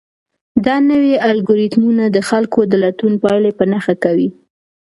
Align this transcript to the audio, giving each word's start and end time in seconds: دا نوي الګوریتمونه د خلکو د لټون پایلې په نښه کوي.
دا 0.65 0.75
نوي 0.91 1.13
الګوریتمونه 1.29 2.03
د 2.09 2.17
خلکو 2.29 2.59
د 2.65 2.73
لټون 2.83 3.13
پایلې 3.23 3.51
په 3.59 3.63
نښه 3.71 3.95
کوي. 4.03 4.29